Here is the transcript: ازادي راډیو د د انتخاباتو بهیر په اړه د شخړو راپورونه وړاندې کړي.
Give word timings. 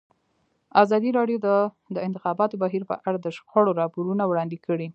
ازادي 0.83 1.09
راډیو 1.17 1.37
د 1.45 1.47
د 1.95 1.97
انتخاباتو 2.07 2.59
بهیر 2.63 2.83
په 2.89 2.95
اړه 3.07 3.17
د 3.21 3.27
شخړو 3.37 3.77
راپورونه 3.81 4.23
وړاندې 4.27 4.57
کړي. 4.65 4.87